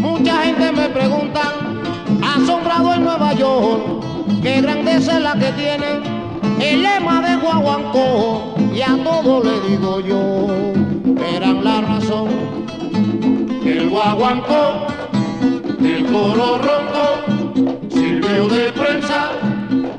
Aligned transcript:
Mucha 0.00 0.42
gente 0.42 0.72
me 0.72 0.88
pregunta, 0.88 1.52
asombrado 2.20 2.94
en 2.94 3.04
Nueva 3.04 3.32
York, 3.34 3.82
qué 4.42 4.60
grandeza 4.60 5.18
es 5.18 5.22
la 5.22 5.34
que 5.34 5.52
tiene 5.52 6.00
el 6.60 6.82
lema 6.82 7.22
de 7.22 7.36
Guaguancó. 7.36 8.56
Y 8.74 8.82
a 8.82 8.96
todo 9.04 9.44
le 9.44 9.60
digo 9.68 10.00
yo, 10.00 10.48
verán 11.14 11.62
la 11.62 11.80
razón. 11.80 12.28
El 13.64 13.88
Guaguancó, 13.88 14.88
el 15.80 16.06
coro 16.06 16.58
ronco, 16.58 17.88
sirvió 17.88 18.48
de 18.48 18.72
prensa 18.72 19.30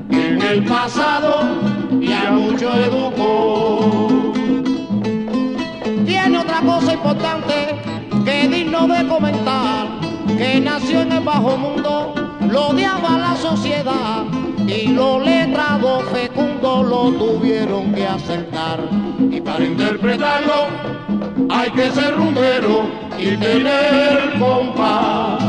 en 0.09 0.41
el 0.41 0.65
pasado 0.65 1.45
y 2.01 2.11
a 2.11 2.31
mucho 2.31 2.69
educó. 2.73 4.14
Cosa 6.75 6.93
importante 6.93 7.53
que 8.25 8.49
digno 8.49 8.85
de 8.85 9.07
comentar, 9.07 9.87
que 10.27 10.59
nació 10.59 11.03
en 11.03 11.13
el 11.13 11.23
bajo 11.23 11.55
mundo, 11.55 12.13
lo 12.51 12.67
odiaba 12.67 13.17
la 13.17 13.35
sociedad 13.37 14.25
y 14.67 14.87
los 14.87 15.23
letrados 15.23 16.03
fecundos 16.11 16.85
lo 16.85 17.11
tuvieron 17.13 17.93
que 17.93 18.05
aceptar. 18.05 18.81
Y 19.31 19.39
para 19.39 19.63
interpretarlo 19.63 20.67
hay 21.49 21.69
que 21.71 21.91
ser 21.91 22.13
rumbero 22.17 22.89
y 23.17 23.37
tener 23.37 24.37
compás. 24.37 25.41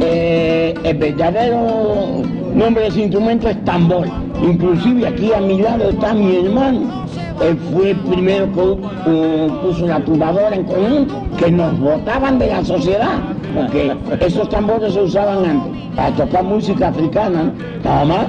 Eh, 0.00 0.74
el 0.84 0.96
verdadero 0.96 2.22
nombre 2.54 2.84
de 2.84 2.88
ese 2.88 3.00
instrumento 3.00 3.48
es 3.48 3.64
tambor. 3.64 4.06
Inclusive 4.40 5.08
aquí 5.08 5.32
a 5.32 5.40
mi 5.40 5.60
lado 5.60 5.90
está 5.90 6.14
mi 6.14 6.36
hermano. 6.36 7.01
Él 7.42 7.58
fue 7.72 7.94
primero 8.08 8.46
que 8.52 9.50
puso 9.62 9.84
una 9.84 9.98
tumbadora 10.04 10.54
en 10.54 10.64
conjunto, 10.64 11.22
que 11.38 11.50
nos 11.50 11.78
botaban 11.80 12.38
de 12.38 12.46
la 12.46 12.64
sociedad, 12.64 13.18
porque 13.54 13.96
esos 14.20 14.48
tambores 14.48 14.94
se 14.94 15.02
usaban 15.02 15.44
antes 15.44 15.72
para 15.96 16.10
tocar 16.14 16.44
música 16.44 16.88
africana, 16.88 17.44
¿no? 17.44 17.52
nada 17.84 18.04
más. 18.04 18.26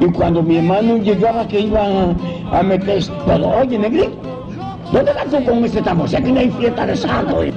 Y 0.00 0.06
cuando 0.06 0.42
mi 0.42 0.56
hermano 0.56 0.96
llegaba 0.98 1.46
que 1.48 1.60
iba 1.60 1.80
a, 1.82 2.58
a 2.58 2.62
meter, 2.62 3.02
pero 3.26 3.48
oye, 3.60 3.78
negrito, 3.78 4.16
¿dónde 4.92 5.12
vas 5.12 5.26
tú 5.26 5.44
con 5.44 5.64
ese 5.64 5.82
tambor? 5.82 6.08
Si 6.08 6.16
aquí 6.16 6.32
no 6.32 6.40
hay 6.40 6.50
fiesta 6.50 6.86
de 6.86 6.96
santo. 6.96 7.42
¿eh? 7.42 7.52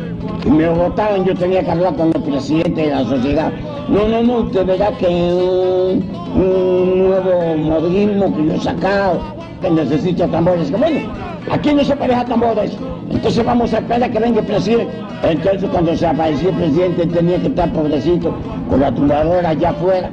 Y 0.45 0.49
me 0.49 0.69
votaban, 0.69 1.25
yo 1.25 1.35
tenía 1.35 1.63
que 1.63 1.71
hablar 1.71 1.95
con 1.95 2.07
el 2.15 2.21
presidente 2.23 2.81
de 2.81 2.91
la 2.91 3.03
sociedad. 3.05 3.51
No, 3.89 4.07
no, 4.07 4.21
no, 4.23 4.33
usted 4.45 4.65
verá 4.65 4.89
que 4.97 5.07
un, 5.07 6.09
un 6.35 6.99
nuevo 7.07 7.57
modismo 7.57 8.35
que 8.35 8.45
yo 8.45 8.53
he 8.53 8.59
sacado, 8.59 9.19
que 9.59 9.69
necesita 9.69 10.27
tambores. 10.27 10.71
Bueno, 10.71 11.11
aquí 11.51 11.73
no 11.73 11.83
se 11.83 11.95
pareja 11.95 12.25
tambores. 12.25 12.75
Entonces 13.09 13.45
vamos 13.45 13.73
a 13.73 13.79
esperar 13.79 14.03
a 14.03 14.11
que 14.11 14.19
venga 14.19 14.39
el 14.39 14.45
presidente. 14.45 14.93
Entonces 15.23 15.69
cuando 15.69 15.95
se 15.95 16.07
apareció 16.07 16.49
el 16.49 16.55
presidente 16.55 17.07
tenía 17.07 17.39
que 17.39 17.47
estar 17.47 17.71
pobrecito 17.71 18.33
con 18.69 18.79
la 18.79 18.93
tumbadora 18.93 19.49
allá 19.49 19.69
afuera. 19.69 20.11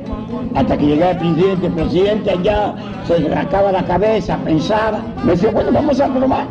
Hasta 0.55 0.77
que 0.77 0.87
llegara 0.87 1.12
el 1.12 1.19
presidente, 1.19 1.67
el 1.67 1.73
presidente 1.73 2.31
allá 2.31 2.75
se 3.06 3.19
rascaba 3.29 3.73
la 3.73 3.85
cabeza, 3.85 4.39
pensaba. 4.45 5.01
Me 5.25 5.33
decía, 5.33 5.51
bueno, 5.51 5.71
vamos 5.73 6.01
a 6.01 6.09
probar. 6.09 6.47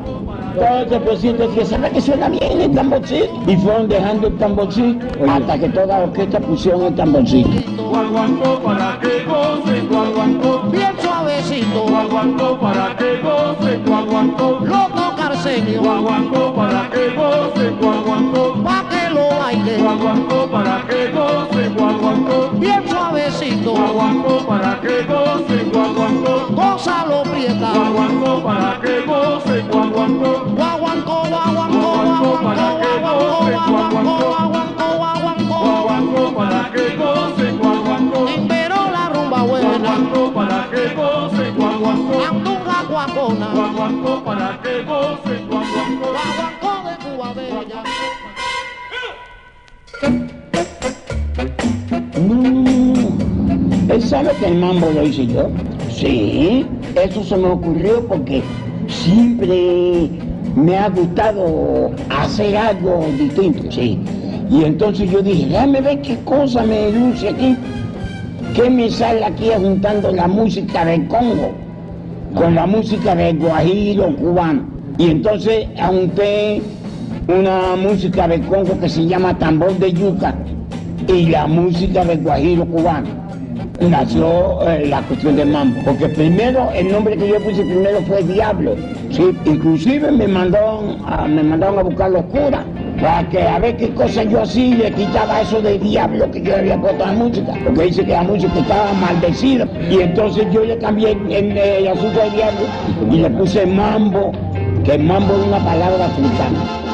Entonces 0.55 0.91
el 0.91 1.01
presidente 1.01 1.47
decía, 1.47 1.65
¿sabe 1.65 1.89
que 1.91 2.01
suena 2.01 2.29
bien 2.29 2.61
el 2.61 2.71
tamborcito? 2.73 3.29
Y 3.45 3.57
fueron 3.57 3.89
dejando 3.89 4.27
el 4.27 4.37
tamborcito 4.37 5.05
hasta 5.29 5.57
que 5.59 5.69
toda 5.69 5.87
la 5.87 5.99
orquesta 6.05 6.39
pusieron 6.39 6.83
el 6.83 6.95
tamborcito. 6.95 7.49
Guaguancó 7.89 8.59
para 8.59 8.99
que 8.99 9.23
goce, 9.25 9.81
guaguancó. 9.89 10.61
Bien 10.71 10.93
suavecito, 10.99 11.85
Guaguancó 11.89 12.59
para 12.59 12.84
sabe 54.25 54.37
que 54.39 54.47
el 54.47 54.55
mambo 54.57 54.89
lo 54.91 55.03
hice 55.03 55.27
yo. 55.27 55.49
Sí, 55.89 56.65
eso 56.95 57.23
se 57.23 57.37
me 57.37 57.47
ocurrió 57.47 58.05
porque 58.07 58.41
siempre 58.87 60.09
me 60.55 60.77
ha 60.77 60.89
gustado 60.89 61.91
hacer 62.09 62.57
algo 62.57 63.05
distinto, 63.17 63.71
sí. 63.71 63.99
Y 64.49 64.63
entonces 64.63 65.09
yo 65.11 65.21
dije, 65.21 65.47
déjame 65.47 65.81
ver 65.81 66.01
qué 66.01 66.17
cosa 66.25 66.63
me 66.63 66.91
luce 66.91 67.29
aquí. 67.29 67.55
¿Qué 68.53 68.69
me 68.69 68.89
sale 68.89 69.23
aquí 69.23 69.49
juntando 69.55 70.11
la 70.11 70.27
música 70.27 70.85
del 70.85 71.07
Congo 71.07 71.51
con 72.33 72.55
la 72.55 72.65
música 72.65 73.15
del 73.15 73.37
Guajiro 73.37 74.15
cubano? 74.15 74.63
Y 74.97 75.09
entonces 75.09 75.67
junté 75.75 76.61
una 77.27 77.75
música 77.75 78.27
del 78.27 78.41
Congo 78.43 78.79
que 78.79 78.87
se 78.87 79.05
llama 79.05 79.37
tambor 79.37 79.77
de 79.77 79.91
yuca 79.91 80.33
y 81.07 81.27
la 81.27 81.47
música 81.47 82.05
del 82.05 82.19
Guajiro 82.21 82.65
cubano. 82.65 83.24
Nació 83.79 84.67
eh, 84.67 84.87
la 84.87 85.01
cuestión 85.01 85.35
del 85.35 85.49
mambo, 85.49 85.81
porque 85.83 86.07
primero 86.07 86.69
el 86.73 86.91
nombre 86.91 87.17
que 87.17 87.27
yo 87.27 87.39
puse 87.41 87.61
primero 87.61 88.01
fue 88.03 88.23
Diablo, 88.23 88.75
sí, 89.11 89.35
inclusive 89.45 90.11
me 90.11 90.27
mandaron 90.27 90.97
a, 91.05 91.27
me 91.27 91.43
mandaron 91.43 91.79
a 91.79 91.83
buscar 91.83 92.11
los 92.11 92.23
curas 92.25 92.63
para 93.01 93.27
que 93.29 93.41
a 93.41 93.59
ver 93.59 93.75
qué 93.75 93.89
cosa 93.93 94.23
yo 94.23 94.41
así 94.41 94.73
le 94.75 94.91
quitaba 94.91 95.41
eso 95.41 95.61
de 95.61 95.77
diablo 95.77 96.31
que 96.31 96.41
yo 96.41 96.55
había 96.55 96.79
puesto 96.79 97.05
la 97.05 97.11
música, 97.11 97.53
porque 97.65 97.83
dice 97.83 98.05
que 98.05 98.13
la 98.13 98.23
música 98.23 98.57
estaba 98.57 98.93
maldecida. 98.93 99.67
Y 99.89 99.99
entonces 99.99 100.47
yo 100.51 100.63
le 100.63 100.77
cambié 100.77 101.11
el, 101.11 101.57
el, 101.57 101.87
asunto 101.87 102.19
de 102.21 102.29
diablo 102.29 102.61
y 103.11 103.17
le 103.17 103.29
puse 103.29 103.65
mambo, 103.65 104.31
que 104.85 104.97
mambo 104.97 105.33
es 105.35 105.47
una 105.47 105.59
palabra 105.59 106.05
africana. 106.05 106.85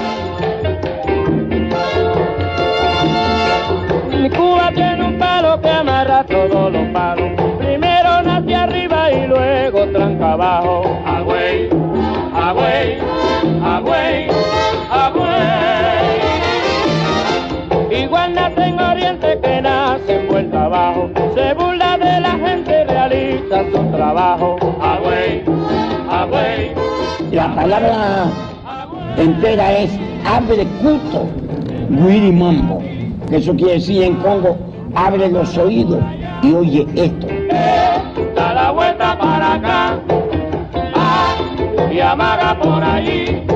Palo 5.41 5.61
que 5.61 5.69
amarra 5.69 6.23
todos 6.23 6.71
los 6.71 6.87
palos. 6.89 7.31
Primero 7.57 8.21
nace 8.21 8.55
arriba 8.55 9.11
y 9.11 9.27
luego 9.27 9.87
tranca 9.87 10.33
abajo. 10.33 10.83
Agüey, 11.05 11.69
agüey, 12.35 12.97
agüey, 13.63 14.27
agüey. 14.91 16.21
Igual 18.03 18.33
nace 18.35 18.61
en 18.61 18.79
Oriente 18.79 19.39
que 19.41 19.61
nace 19.61 20.15
en 20.15 20.27
vuelta 20.27 20.65
abajo. 20.65 21.09
Se 21.33 21.53
burla 21.55 21.97
de 21.97 22.19
la 22.21 22.31
gente, 22.31 22.83
realiza 22.85 23.63
su 23.71 23.83
trabajo. 23.95 24.57
Agüey, 24.81 25.43
agüey. 26.09 26.71
La 27.31 27.55
palabra 27.55 28.29
entera 29.17 29.73
es 29.73 29.91
abre 30.25 30.67
cuto, 30.81 31.27
guiri 31.89 32.31
mambo. 32.31 32.81
que 33.29 33.37
Eso 33.37 33.55
quiere 33.55 33.73
decir 33.73 34.03
en 34.03 34.15
Congo, 34.15 34.70
abre 34.95 35.29
los 35.29 35.57
oídos 35.57 36.03
y 36.41 36.53
oye 36.53 36.87
esto. 36.95 37.27
da 38.35 38.53
la 38.53 38.71
vuelta 38.71 39.17
para 39.17 39.53
acá, 39.53 39.99
ah, 40.95 41.35
y 41.91 41.99
amaga 41.99 42.57
por 42.59 42.83
allí. 42.83 43.50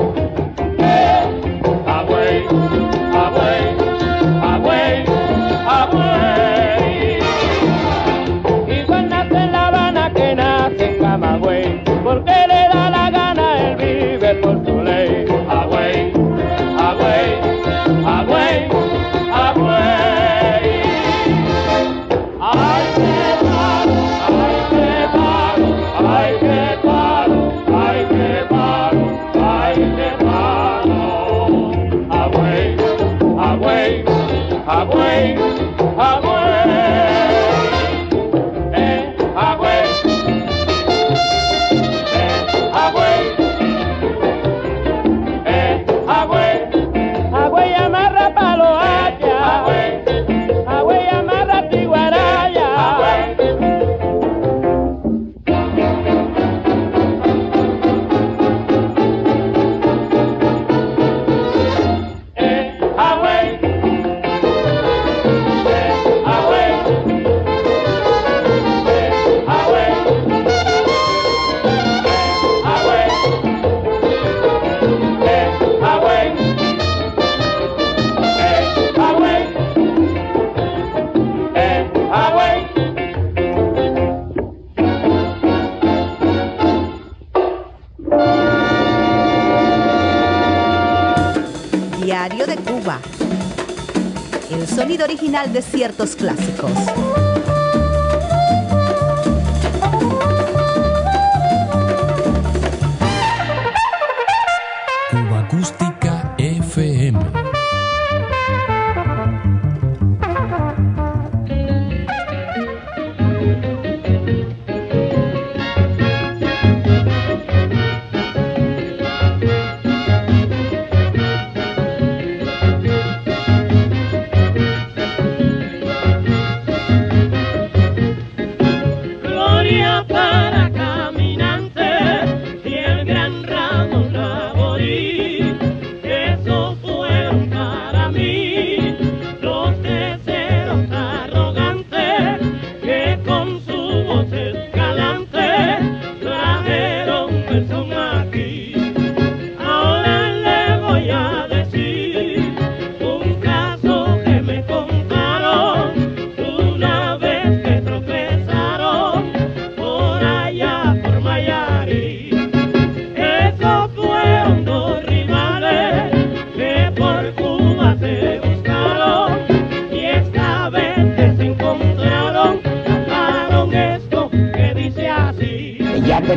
Original 95.06 95.52
de 95.52 95.62
ciertos 95.62 96.16
clásicos. 96.16 97.35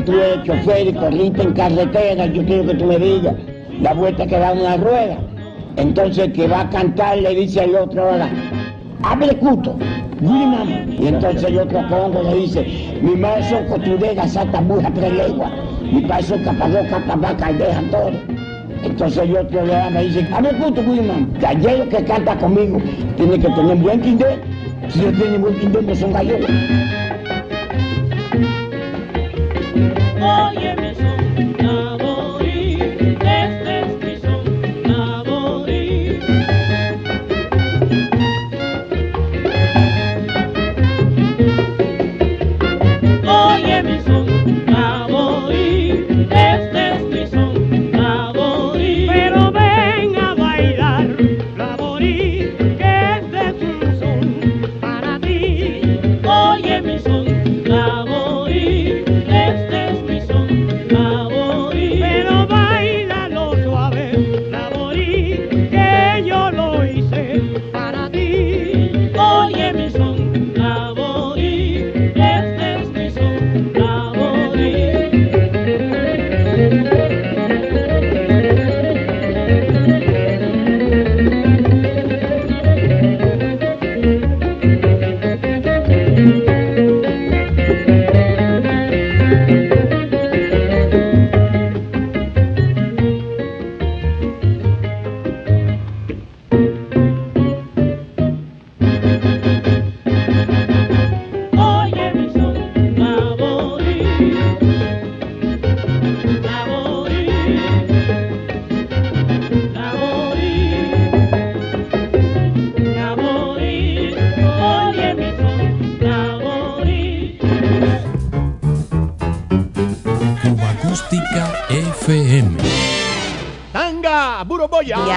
Tú 0.02 0.14
eres 0.14 0.44
chofer 0.44 0.88
y 0.88 0.94
corriste 0.94 1.42
en 1.42 1.54
carretera, 1.54 2.26
yo 2.28 2.44
quiero 2.46 2.66
que 2.68 2.74
tú 2.76 2.86
me 2.86 2.98
digas 2.98 3.36
la 3.82 3.94
vuelta 3.94 4.26
que 4.28 4.38
da 4.38 4.52
una 4.52 4.78
rueda. 4.78 5.18
Entonces 5.78 6.34
que 6.34 6.48
va 6.48 6.62
a 6.62 6.70
cantar 6.70 7.18
le 7.18 7.34
dice 7.34 7.62
al 7.62 7.76
otro 7.76 8.04
ahora, 8.10 8.30
hable 9.04 9.36
cuto, 9.38 9.76
mamá. 10.22 10.66
Y 11.00 11.08
entonces 11.08 11.44
el 11.44 11.60
otro 11.60 11.82
pongo 11.88 12.24
le 12.24 12.36
dice, 12.36 12.66
mi 13.02 13.16
madre 13.16 13.44
son 13.44 13.66
costureras, 13.68 14.34
sata 14.34 14.60
burra 14.62 14.92
tres 14.94 15.14
leguas, 15.14 15.52
mi 15.92 16.02
padre 16.02 16.24
son 16.24 16.44
capadoca, 16.44 17.04
tabaca 17.08 17.52
y 17.52 17.54
dejan 17.56 17.90
todo. 17.92 18.12
Entonces 18.84 19.24
el 19.24 19.38
otro 19.38 19.66
le 19.66 19.76
habla 19.76 20.04
y 20.04 20.08
dice, 20.08 20.28
hable 20.34 20.50
cuto, 20.58 20.82
dile 20.82 21.02
mamá. 21.04 21.28
Ayer 21.48 21.88
que 21.90 22.04
canta 22.04 22.36
conmigo 22.38 22.80
tiene 23.16 23.40
que 23.40 23.50
tener 23.50 23.78
buen 23.78 24.02
quindé. 24.02 24.40
Si 24.90 25.00
no 25.00 25.12
tiene 25.12 25.38
buen 25.38 25.56
quindé 25.60 25.82
no 25.82 25.96
son 25.96 26.14
gallegos. 26.14 26.50
Oye 30.22 30.76
mi 30.76 30.79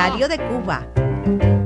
Diario 0.03 0.27
de 0.27 0.37
Cuba. 0.37 1.62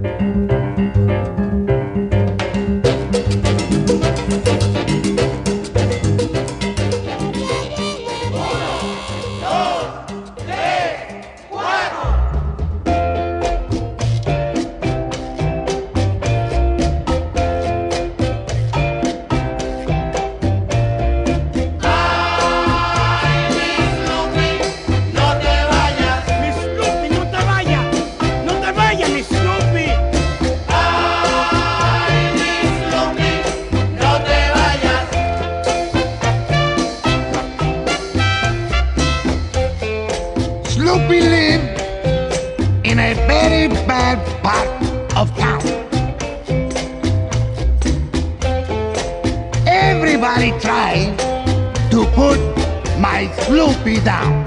Down. 54.06 54.46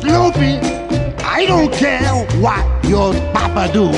Snoopy, 0.00 0.52
I 1.22 1.44
don't 1.46 1.70
care 1.70 2.14
what 2.40 2.64
your 2.88 3.12
papa 3.34 3.68
do. 3.76 3.92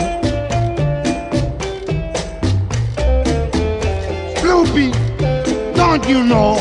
Snoopy, 4.40 4.90
don't 5.76 6.04
you 6.08 6.24
know 6.24 6.58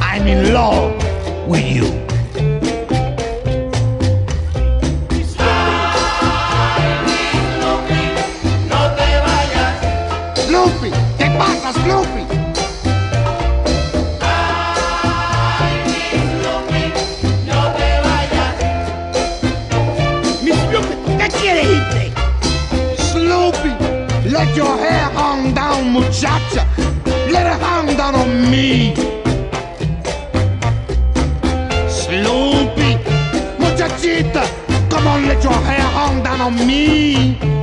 I'm 0.00 0.26
in 0.26 0.54
love 0.54 0.94
with 1.46 1.66
you? 1.76 1.88
Snoopy, 7.60 8.00
no 8.70 8.80
te 8.96 9.08
vayas. 9.26 9.74
Snoopy, 10.46 10.90
¿qué 11.18 11.26
pasa? 11.38 11.74
Snoopy, 11.74 12.15
let 24.36 24.54
your 24.54 24.76
hair 24.76 25.08
hang 25.18 25.54
down, 25.54 25.92
muchacha. 25.94 26.62
Let 27.32 27.46
it 27.52 27.60
hang 27.66 27.96
down 27.96 28.14
on 28.22 28.50
me. 28.50 28.94
Snoopy, 31.88 32.90
muchachita, 33.58 34.44
come 34.90 35.06
on, 35.06 35.26
let 35.26 35.42
your 35.42 35.60
hair 35.68 35.86
hang 35.98 36.22
down 36.22 36.40
on 36.42 36.54
me. 36.66 37.55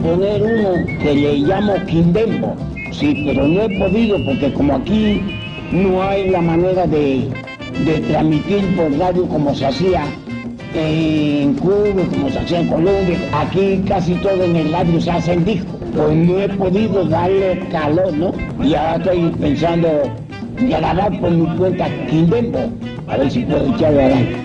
Imponer 0.00 0.42
uno 0.42 0.86
que 1.02 1.14
le 1.14 1.38
llamo 1.38 1.74
Quindembo. 1.86 2.56
Sí, 2.92 3.22
pero 3.26 3.46
no 3.46 3.62
he 3.62 3.78
podido 3.78 4.16
porque 4.24 4.52
como 4.52 4.76
aquí 4.76 5.22
no 5.72 6.02
hay 6.02 6.30
la 6.30 6.40
manera 6.40 6.86
de, 6.86 7.28
de 7.84 7.98
transmitir 8.08 8.64
por 8.76 8.92
radio 8.98 9.26
como 9.26 9.54
se 9.54 9.66
hacía 9.66 10.04
en 10.74 11.54
Cuba, 11.54 12.02
como 12.10 12.30
se 12.30 12.38
hacía 12.38 12.60
en 12.60 12.68
Colombia, 12.68 13.18
aquí 13.32 13.82
casi 13.86 14.14
todo 14.14 14.42
en 14.42 14.56
el 14.56 14.72
radio 14.72 15.00
se 15.00 15.10
hace 15.10 15.32
en 15.34 15.44
disco. 15.44 15.78
Pues 15.94 16.16
no 16.16 16.40
he 16.40 16.48
podido 16.48 17.04
darle 17.04 17.58
calor, 17.70 18.12
¿no? 18.14 18.32
Y 18.62 18.74
ahora 18.74 18.96
estoy 18.96 19.30
pensando 19.40 19.88
grabar 20.60 21.20
por 21.20 21.30
mi 21.30 21.46
cuenta 21.56 21.88
Quindembo, 22.08 22.70
a 23.08 23.16
ver 23.16 23.30
si 23.30 23.40
puedo 23.40 23.74
echarlo 23.74 24.00
adelante. 24.00 24.36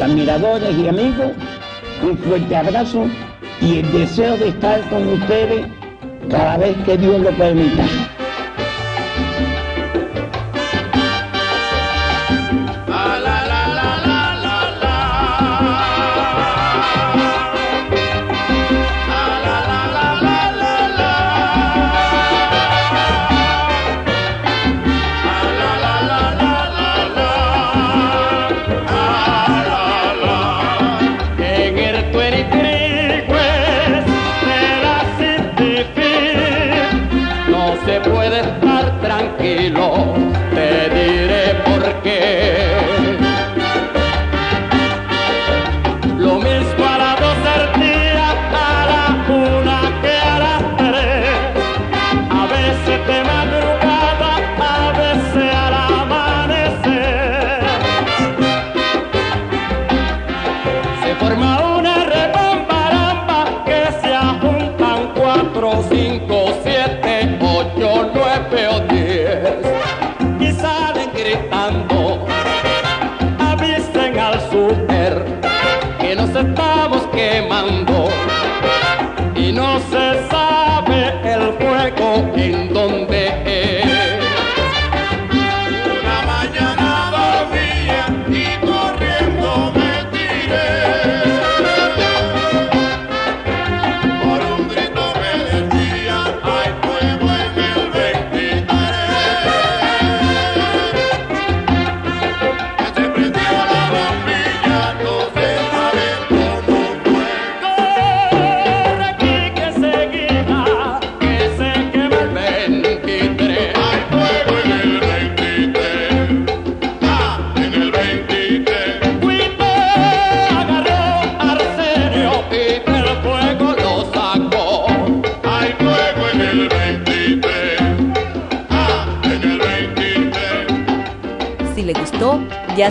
Admiradores 0.00 0.76
y 0.76 0.88
amigos, 0.88 1.32
un 2.02 2.16
fuerte 2.18 2.56
abrazo 2.56 3.06
y 3.60 3.78
el 3.78 3.92
deseo 3.92 4.36
de 4.36 4.48
estar 4.48 4.80
con 4.88 5.08
ustedes 5.08 5.66
cada 6.30 6.56
vez 6.58 6.76
que 6.84 6.96
Dios 6.96 7.20
lo 7.20 7.30
permita. 7.30 7.84